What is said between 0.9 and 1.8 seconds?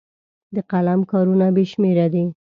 کارونه بې